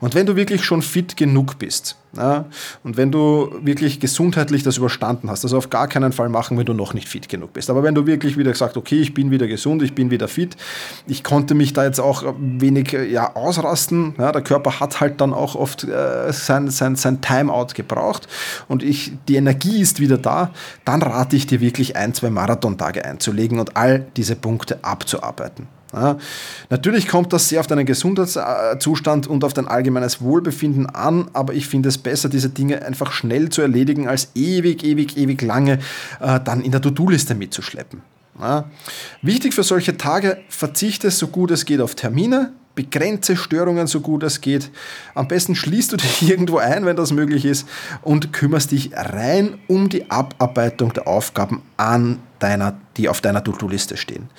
Und 0.00 0.14
wenn 0.14 0.26
du 0.26 0.36
wirklich 0.36 0.64
schon 0.64 0.82
fit 0.82 1.16
genug 1.16 1.58
bist, 1.58 1.96
ja, 2.16 2.46
und 2.82 2.96
wenn 2.96 3.12
du 3.12 3.52
wirklich 3.62 4.00
gesundheitlich 4.00 4.64
das 4.64 4.76
überstanden 4.76 5.30
hast, 5.30 5.44
also 5.44 5.56
auf 5.56 5.70
gar 5.70 5.86
keinen 5.86 6.12
Fall 6.12 6.28
machen, 6.28 6.58
wenn 6.58 6.66
du 6.66 6.74
noch 6.74 6.92
nicht 6.92 7.08
fit 7.08 7.28
genug 7.28 7.52
bist. 7.52 7.70
Aber 7.70 7.84
wenn 7.84 7.94
du 7.94 8.04
wirklich 8.04 8.36
wieder 8.36 8.50
gesagt, 8.50 8.76
okay, 8.76 9.00
ich 9.00 9.14
bin 9.14 9.30
wieder 9.30 9.46
gesund, 9.46 9.80
ich 9.82 9.94
bin 9.94 10.10
wieder 10.10 10.26
fit, 10.26 10.56
ich 11.06 11.22
konnte 11.22 11.54
mich 11.54 11.72
da 11.72 11.84
jetzt 11.84 12.00
auch 12.00 12.34
wenig 12.38 12.92
ja, 12.92 13.36
ausrasten. 13.36 14.16
Ja, 14.18 14.32
der 14.32 14.42
Körper 14.42 14.80
hat 14.80 15.00
halt 15.00 15.20
dann 15.20 15.32
auch 15.32 15.54
oft 15.54 15.84
äh, 15.84 16.32
sein, 16.32 16.68
sein, 16.68 16.96
sein 16.96 17.20
Timeout 17.20 17.68
gebraucht 17.74 18.26
und 18.66 18.82
ich, 18.82 19.12
die 19.28 19.36
Energie 19.36 19.69
ist 19.78 20.00
wieder 20.00 20.18
da, 20.18 20.50
dann 20.84 21.02
rate 21.02 21.36
ich 21.36 21.46
dir 21.46 21.60
wirklich 21.60 21.96
ein, 21.96 22.14
zwei 22.14 22.30
Marathontage 22.30 23.04
einzulegen 23.04 23.58
und 23.60 23.76
all 23.76 24.06
diese 24.16 24.36
Punkte 24.36 24.82
abzuarbeiten. 24.82 25.68
Ja, 25.92 26.18
natürlich 26.68 27.08
kommt 27.08 27.32
das 27.32 27.48
sehr 27.48 27.60
auf 27.60 27.66
deinen 27.66 27.84
Gesundheitszustand 27.84 29.26
und 29.26 29.42
auf 29.42 29.52
dein 29.52 29.66
allgemeines 29.66 30.20
Wohlbefinden 30.20 30.86
an, 30.86 31.28
aber 31.32 31.52
ich 31.54 31.66
finde 31.66 31.88
es 31.88 31.98
besser, 31.98 32.28
diese 32.28 32.48
Dinge 32.48 32.82
einfach 32.84 33.10
schnell 33.12 33.48
zu 33.48 33.60
erledigen, 33.60 34.06
als 34.06 34.28
ewig, 34.34 34.84
ewig, 34.84 35.16
ewig 35.16 35.42
lange 35.42 35.80
äh, 36.20 36.38
dann 36.44 36.62
in 36.62 36.70
der 36.70 36.80
To-Do-Liste 36.80 37.34
mitzuschleppen. 37.34 38.02
Ja. 38.40 38.70
Wichtig 39.20 39.52
für 39.52 39.64
solche 39.64 39.96
Tage, 39.96 40.38
verzichte 40.48 41.10
so 41.10 41.26
gut 41.26 41.50
es 41.50 41.64
geht 41.64 41.80
auf 41.80 41.94
Termine, 41.94 42.52
begrenze 42.80 43.36
Störungen 43.36 43.86
so 43.86 44.00
gut 44.00 44.22
es 44.22 44.40
geht. 44.40 44.70
Am 45.14 45.28
besten 45.28 45.54
schließt 45.54 45.92
du 45.92 45.96
dich 45.98 46.22
irgendwo 46.30 46.56
ein, 46.56 46.86
wenn 46.86 46.96
das 46.96 47.12
möglich 47.12 47.44
ist, 47.44 47.68
und 48.00 48.32
kümmerst 48.32 48.70
dich 48.70 48.92
rein 48.94 49.58
um 49.66 49.90
die 49.90 50.10
Abarbeitung 50.10 50.94
der 50.94 51.06
Aufgaben 51.06 51.60
an 51.76 52.20
deiner, 52.38 52.80
die 52.96 53.10
auf 53.10 53.20
deiner 53.20 53.44
To-Do-Liste 53.44 53.98
stehen. 53.98 54.30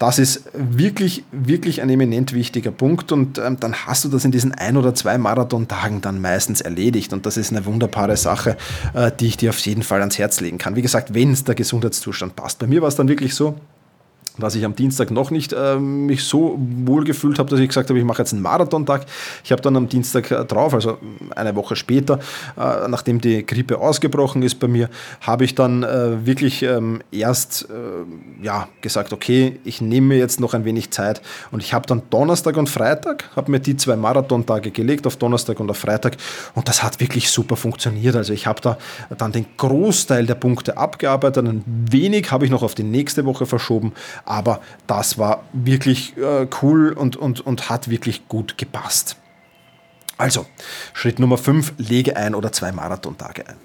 Das 0.00 0.18
ist 0.18 0.48
wirklich, 0.52 1.22
wirklich 1.30 1.80
ein 1.80 1.88
eminent 1.88 2.32
wichtiger 2.32 2.72
Punkt 2.72 3.12
und 3.12 3.38
ähm, 3.38 3.60
dann 3.60 3.86
hast 3.86 4.04
du 4.04 4.08
das 4.08 4.24
in 4.24 4.32
diesen 4.32 4.52
ein 4.52 4.76
oder 4.76 4.96
zwei 4.96 5.16
Marathontagen 5.16 6.00
dann 6.00 6.20
meistens 6.20 6.60
erledigt 6.60 7.12
und 7.12 7.24
das 7.24 7.36
ist 7.36 7.52
eine 7.52 7.64
wunderbare 7.66 8.16
Sache, 8.16 8.56
äh, 8.94 9.12
die 9.12 9.28
ich 9.28 9.36
dir 9.36 9.50
auf 9.50 9.60
jeden 9.60 9.84
Fall 9.84 10.00
ans 10.00 10.18
Herz 10.18 10.40
legen 10.40 10.58
kann. 10.58 10.74
Wie 10.74 10.82
gesagt, 10.82 11.14
wenn 11.14 11.30
es 11.30 11.44
der 11.44 11.54
Gesundheitszustand 11.54 12.34
passt. 12.34 12.58
Bei 12.58 12.66
mir 12.66 12.82
war 12.82 12.88
es 12.88 12.96
dann 12.96 13.08
wirklich 13.08 13.36
so, 13.36 13.54
dass 14.38 14.54
ich 14.54 14.64
am 14.64 14.74
Dienstag 14.74 15.10
noch 15.10 15.30
nicht 15.30 15.52
äh, 15.52 15.76
mich 15.76 16.24
so 16.24 16.58
wohl 16.84 17.04
gefühlt 17.04 17.38
habe, 17.38 17.50
dass 17.50 17.60
ich 17.60 17.68
gesagt 17.68 17.88
habe, 17.88 17.98
ich 17.98 18.04
mache 18.04 18.22
jetzt 18.22 18.32
einen 18.32 18.42
Marathontag. 18.42 19.06
Ich 19.44 19.52
habe 19.52 19.62
dann 19.62 19.76
am 19.76 19.88
Dienstag 19.88 20.30
äh, 20.30 20.44
drauf, 20.44 20.74
also 20.74 20.98
eine 21.34 21.54
Woche 21.56 21.76
später, 21.76 22.18
äh, 22.56 22.88
nachdem 22.88 23.20
die 23.20 23.44
Grippe 23.46 23.78
ausgebrochen 23.78 24.42
ist 24.42 24.56
bei 24.56 24.68
mir, 24.68 24.90
habe 25.20 25.44
ich 25.44 25.54
dann 25.54 25.82
äh, 25.82 26.26
wirklich 26.26 26.62
ähm, 26.62 27.02
erst 27.10 27.68
äh, 27.70 28.44
ja, 28.44 28.68
gesagt, 28.80 29.12
okay, 29.12 29.58
ich 29.64 29.80
nehme 29.80 30.08
mir 30.08 30.18
jetzt 30.18 30.40
noch 30.40 30.54
ein 30.54 30.64
wenig 30.64 30.90
Zeit 30.90 31.22
und 31.50 31.62
ich 31.62 31.72
habe 31.72 31.86
dann 31.86 32.02
Donnerstag 32.10 32.56
und 32.56 32.68
Freitag, 32.68 33.24
habe 33.34 33.50
mir 33.50 33.60
die 33.60 33.76
zwei 33.76 33.96
Marathontage 33.96 34.70
gelegt, 34.70 35.06
auf 35.06 35.16
Donnerstag 35.16 35.60
und 35.60 35.70
auf 35.70 35.78
Freitag 35.78 36.16
und 36.54 36.68
das 36.68 36.82
hat 36.82 37.00
wirklich 37.00 37.30
super 37.30 37.56
funktioniert. 37.56 38.16
Also 38.16 38.32
ich 38.32 38.46
habe 38.46 38.60
da 38.60 38.78
dann 39.16 39.32
den 39.32 39.46
Großteil 39.56 40.26
der 40.26 40.34
Punkte 40.34 40.76
abgearbeitet, 40.76 41.46
ein 41.46 41.64
wenig 41.66 42.30
habe 42.30 42.44
ich 42.44 42.50
noch 42.50 42.62
auf 42.62 42.74
die 42.74 42.82
nächste 42.82 43.24
Woche 43.24 43.46
verschoben, 43.46 43.92
aber 44.26 44.60
das 44.86 45.18
war 45.18 45.44
wirklich 45.52 46.16
äh, 46.16 46.46
cool 46.60 46.92
und, 46.92 47.16
und, 47.16 47.40
und 47.40 47.70
hat 47.70 47.88
wirklich 47.88 48.28
gut 48.28 48.58
gepasst. 48.58 49.16
Also, 50.18 50.46
Schritt 50.94 51.18
Nummer 51.18 51.36
5, 51.36 51.74
lege 51.78 52.16
ein 52.16 52.34
oder 52.34 52.50
zwei 52.50 52.72
Marathontage 52.72 53.46
ein. 53.46 53.56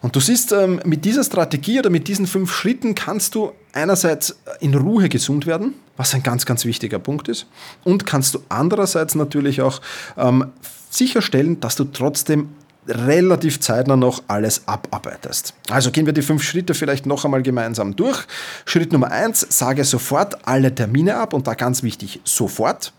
Und 0.00 0.14
du 0.14 0.20
siehst, 0.20 0.52
ähm, 0.52 0.80
mit 0.84 1.04
dieser 1.04 1.24
Strategie 1.24 1.78
oder 1.80 1.90
mit 1.90 2.08
diesen 2.08 2.26
fünf 2.26 2.52
Schritten 2.52 2.94
kannst 2.94 3.34
du 3.34 3.52
einerseits 3.72 4.38
in 4.60 4.74
Ruhe 4.74 5.08
gesund 5.08 5.46
werden, 5.46 5.74
was 5.96 6.14
ein 6.14 6.22
ganz, 6.22 6.46
ganz 6.46 6.64
wichtiger 6.64 6.98
Punkt 6.98 7.28
ist, 7.28 7.46
und 7.84 8.06
kannst 8.06 8.34
du 8.34 8.40
andererseits 8.48 9.14
natürlich 9.16 9.60
auch 9.60 9.80
ähm, 10.16 10.52
sicherstellen, 10.90 11.60
dass 11.60 11.76
du 11.76 11.84
trotzdem 11.84 12.50
relativ 12.88 13.60
zeitnah 13.60 13.96
noch 13.96 14.22
alles 14.28 14.62
abarbeitest. 14.66 15.54
Also 15.70 15.90
gehen 15.90 16.06
wir 16.06 16.12
die 16.12 16.22
fünf 16.22 16.42
Schritte 16.42 16.74
vielleicht 16.74 17.06
noch 17.06 17.24
einmal 17.24 17.42
gemeinsam 17.42 17.96
durch. 17.96 18.26
Schritt 18.64 18.92
Nummer 18.92 19.10
eins, 19.10 19.46
sage 19.50 19.84
sofort 19.84 20.46
alle 20.46 20.74
Termine 20.74 21.16
ab 21.16 21.32
und 21.32 21.46
da 21.46 21.54
ganz 21.54 21.82
wichtig, 21.82 22.20
sofort. 22.24 22.92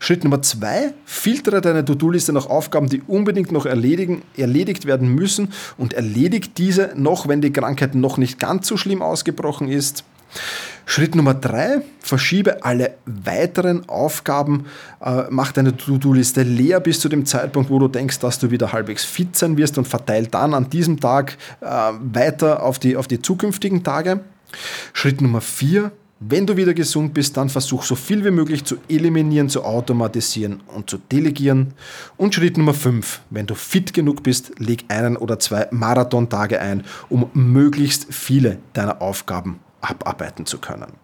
Schritt 0.00 0.24
Nummer 0.24 0.42
zwei, 0.42 0.92
filtere 1.04 1.60
deine 1.60 1.84
To-Do-Liste 1.84 2.32
nach 2.32 2.46
Aufgaben, 2.46 2.88
die 2.88 3.02
unbedingt 3.06 3.52
noch 3.52 3.66
erledigen, 3.66 4.22
erledigt 4.36 4.86
werden 4.86 5.14
müssen 5.14 5.52
und 5.78 5.92
erledigt 5.92 6.58
diese 6.58 6.92
noch, 6.96 7.28
wenn 7.28 7.40
die 7.40 7.52
Krankheit 7.52 7.94
noch 7.94 8.18
nicht 8.18 8.40
ganz 8.40 8.66
so 8.66 8.76
schlimm 8.76 9.02
ausgebrochen 9.02 9.68
ist. 9.68 10.04
Schritt 10.84 11.14
Nummer 11.14 11.34
drei, 11.34 11.80
verschiebe 12.00 12.64
alle 12.64 12.94
weiteren 13.06 13.88
Aufgaben, 13.88 14.66
äh, 15.02 15.24
mach 15.30 15.52
deine 15.52 15.76
To-Do-Liste 15.76 16.42
leer 16.42 16.80
bis 16.80 17.00
zu 17.00 17.08
dem 17.08 17.24
Zeitpunkt, 17.24 17.70
wo 17.70 17.78
du 17.78 17.88
denkst, 17.88 18.18
dass 18.18 18.38
du 18.38 18.50
wieder 18.50 18.72
halbwegs 18.72 19.04
fit 19.04 19.36
sein 19.36 19.56
wirst 19.56 19.78
und 19.78 19.88
verteile 19.88 20.26
dann 20.26 20.54
an 20.54 20.68
diesem 20.68 21.00
Tag 21.00 21.38
äh, 21.60 21.66
weiter 21.66 22.62
auf 22.62 22.78
die, 22.78 22.96
auf 22.96 23.08
die 23.08 23.22
zukünftigen 23.22 23.84
Tage. 23.84 24.20
Schritt 24.92 25.20
Nummer 25.22 25.40
vier, 25.40 25.92
wenn 26.20 26.46
du 26.46 26.56
wieder 26.56 26.74
gesund 26.74 27.14
bist, 27.14 27.36
dann 27.36 27.48
versuch 27.48 27.82
so 27.82 27.96
viel 27.96 28.24
wie 28.24 28.30
möglich 28.30 28.64
zu 28.64 28.76
eliminieren, 28.88 29.48
zu 29.48 29.64
automatisieren 29.64 30.60
und 30.68 30.88
zu 30.88 30.98
delegieren. 30.98 31.74
Und 32.16 32.34
Schritt 32.34 32.56
Nummer 32.56 32.74
5, 32.74 33.22
wenn 33.30 33.46
du 33.46 33.56
fit 33.56 33.92
genug 33.92 34.22
bist, 34.22 34.52
leg 34.58 34.84
einen 34.86 35.16
oder 35.16 35.40
zwei 35.40 35.66
Marathontage 35.72 36.60
ein, 36.60 36.84
um 37.08 37.28
möglichst 37.34 38.12
viele 38.14 38.58
deiner 38.72 39.02
Aufgaben 39.02 39.58
abarbeiten 39.82 40.46
zu 40.46 40.58
können. 40.58 40.94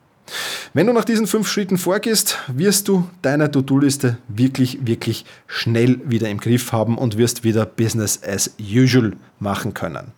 Wenn 0.75 0.87
du 0.87 0.92
nach 0.92 1.04
diesen 1.04 1.26
fünf 1.26 1.49
Schritten 1.49 1.78
vorgehst, 1.78 2.38
wirst 2.49 2.88
du 2.88 3.08
deine 3.23 3.50
To-Do-Liste 3.50 4.18
wirklich, 4.28 4.87
wirklich 4.87 5.25
schnell 5.47 6.00
wieder 6.04 6.28
im 6.28 6.38
Griff 6.38 6.73
haben 6.73 6.99
und 6.99 7.16
wirst 7.16 7.44
wieder 7.44 7.64
Business 7.64 8.20
as 8.23 8.50
usual 8.61 9.16
machen 9.40 9.73
können. 9.73 10.12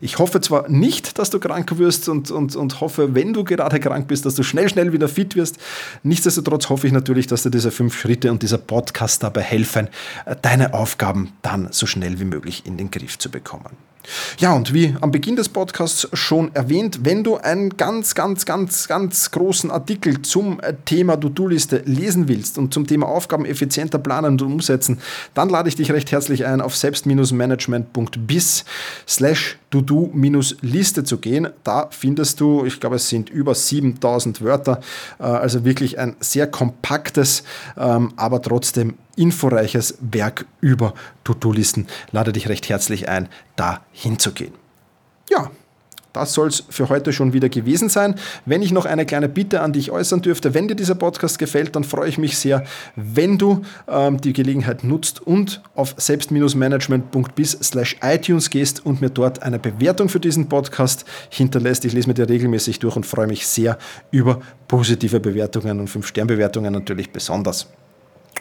Ich 0.00 0.18
hoffe 0.18 0.40
zwar 0.40 0.68
nicht, 0.68 1.18
dass 1.18 1.30
du 1.30 1.38
krank 1.38 1.78
wirst 1.78 2.08
und, 2.08 2.30
und, 2.30 2.56
und 2.56 2.80
hoffe, 2.80 3.14
wenn 3.14 3.32
du 3.32 3.44
gerade 3.44 3.78
krank 3.78 4.08
bist, 4.08 4.26
dass 4.26 4.34
du 4.34 4.42
schnell, 4.42 4.68
schnell 4.68 4.92
wieder 4.92 5.08
fit 5.08 5.36
wirst. 5.36 5.58
Nichtsdestotrotz 6.02 6.68
hoffe 6.68 6.86
ich 6.86 6.92
natürlich, 6.92 7.26
dass 7.26 7.42
dir 7.42 7.50
diese 7.50 7.70
fünf 7.70 7.98
Schritte 7.98 8.30
und 8.30 8.42
dieser 8.42 8.58
Podcast 8.58 9.22
dabei 9.22 9.42
helfen, 9.42 9.88
deine 10.42 10.74
Aufgaben 10.74 11.32
dann 11.42 11.68
so 11.70 11.86
schnell 11.86 12.18
wie 12.18 12.24
möglich 12.24 12.66
in 12.66 12.76
den 12.78 12.90
Griff 12.90 13.18
zu 13.18 13.30
bekommen. 13.30 13.76
Ja, 14.38 14.52
und 14.54 14.74
wie 14.74 14.96
am 15.00 15.12
Beginn 15.12 15.36
des 15.36 15.48
Podcasts 15.48 16.08
schon 16.12 16.54
erwähnt, 16.54 17.00
wenn 17.04 17.22
du 17.22 17.36
einen 17.36 17.76
ganz, 17.76 18.14
ganz, 18.14 18.44
ganz, 18.44 18.88
ganz 18.88 19.30
großen 19.30 19.70
Artikel 19.70 20.22
zum 20.22 20.60
Thema 20.84 21.16
To-Do-Liste 21.16 21.82
lesen 21.84 22.28
willst 22.28 22.58
und 22.58 22.74
zum 22.74 22.86
Thema 22.86 23.06
Aufgaben 23.06 23.44
effizienter 23.44 23.98
planen 23.98 24.32
und 24.32 24.42
umsetzen, 24.42 24.98
dann 25.34 25.48
lade 25.48 25.68
ich 25.68 25.76
dich 25.76 25.92
recht 25.92 26.10
herzlich 26.10 26.44
ein, 26.46 26.60
auf 26.60 26.76
selbst-management.bis 26.76 28.64
slash 29.06 29.58
To-Do-Liste 29.70 31.04
zu 31.04 31.18
gehen. 31.18 31.48
Da 31.64 31.88
findest 31.90 32.40
du, 32.40 32.64
ich 32.64 32.80
glaube, 32.80 32.96
es 32.96 33.08
sind 33.08 33.30
über 33.30 33.54
7000 33.54 34.42
Wörter, 34.42 34.80
äh, 35.18 35.24
also 35.24 35.64
wirklich 35.64 35.98
ein 35.98 36.16
sehr 36.20 36.46
kompaktes, 36.46 37.44
ähm, 37.76 38.12
aber 38.16 38.42
trotzdem 38.42 38.94
inforeiches 39.22 39.96
Werk 40.00 40.46
über 40.60 40.94
To-Do-Listen. 41.22 41.86
Lade 42.10 42.32
dich 42.32 42.48
recht 42.48 42.68
herzlich 42.68 43.08
ein, 43.08 43.28
da 43.54 43.80
hinzugehen. 43.92 44.52
Ja, 45.30 45.50
das 46.12 46.34
soll 46.34 46.48
es 46.48 46.64
für 46.68 46.88
heute 46.88 47.12
schon 47.12 47.32
wieder 47.32 47.48
gewesen 47.48 47.88
sein. 47.88 48.16
Wenn 48.44 48.62
ich 48.62 48.72
noch 48.72 48.84
eine 48.84 49.06
kleine 49.06 49.28
Bitte 49.28 49.60
an 49.60 49.72
dich 49.72 49.90
äußern 49.90 50.20
dürfte, 50.20 50.54
wenn 50.54 50.68
dir 50.68 50.74
dieser 50.74 50.94
Podcast 50.94 51.38
gefällt, 51.38 51.74
dann 51.74 51.84
freue 51.84 52.08
ich 52.08 52.18
mich 52.18 52.36
sehr, 52.36 52.64
wenn 52.96 53.38
du 53.38 53.62
ähm, 53.88 54.20
die 54.20 54.32
Gelegenheit 54.32 54.84
nutzt 54.84 55.26
und 55.26 55.62
auf 55.74 55.94
selbst-management.bis 55.96 57.52
slash 57.62 57.96
iTunes 58.02 58.50
gehst 58.50 58.84
und 58.84 59.00
mir 59.00 59.10
dort 59.10 59.42
eine 59.42 59.58
Bewertung 59.58 60.08
für 60.08 60.20
diesen 60.20 60.48
Podcast 60.48 61.04
hinterlässt. 61.30 61.84
Ich 61.84 61.92
lese 61.92 62.08
mir 62.08 62.14
dir 62.14 62.28
regelmäßig 62.28 62.78
durch 62.80 62.96
und 62.96 63.06
freue 63.06 63.26
mich 63.26 63.46
sehr 63.46 63.78
über 64.10 64.40
positive 64.68 65.20
Bewertungen 65.20 65.80
und 65.80 65.88
5-Stern-Bewertungen 65.88 66.72
natürlich 66.72 67.10
besonders. 67.10 67.68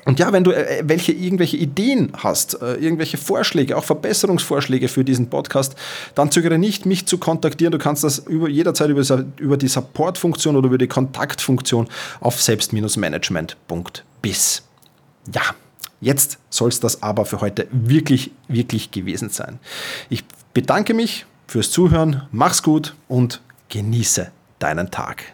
Und 0.05 0.19
ja, 0.19 0.31
wenn 0.33 0.43
du 0.43 0.51
äh, 0.51 0.83
welche 0.85 1.11
irgendwelche 1.11 1.57
Ideen 1.57 2.11
hast, 2.17 2.61
äh, 2.61 2.75
irgendwelche 2.75 3.17
Vorschläge, 3.17 3.77
auch 3.77 3.83
Verbesserungsvorschläge 3.83 4.87
für 4.87 5.03
diesen 5.03 5.29
Podcast, 5.29 5.75
dann 6.15 6.31
zögere 6.31 6.57
nicht, 6.57 6.85
mich 6.85 7.05
zu 7.05 7.17
kontaktieren. 7.17 7.71
Du 7.71 7.77
kannst 7.77 8.03
das 8.03 8.19
über, 8.19 8.49
jederzeit 8.49 8.89
über, 8.89 9.03
über 9.37 9.57
die 9.57 9.67
Support-Funktion 9.67 10.55
oder 10.55 10.67
über 10.67 10.77
die 10.77 10.87
Kontaktfunktion 10.87 11.87
auf 12.19 12.41
selbst-management.bis. 12.41 14.63
Ja, 15.33 15.41
jetzt 15.99 16.39
soll 16.49 16.69
es 16.69 16.79
das 16.79 17.03
aber 17.03 17.25
für 17.25 17.41
heute 17.41 17.67
wirklich, 17.71 18.31
wirklich 18.47 18.91
gewesen 18.91 19.29
sein. 19.29 19.59
Ich 20.09 20.23
bedanke 20.53 20.93
mich 20.93 21.25
fürs 21.47 21.69
Zuhören, 21.69 22.23
mach's 22.31 22.63
gut 22.63 22.95
und 23.07 23.41
genieße 23.69 24.31
deinen 24.59 24.89
Tag. 24.89 25.33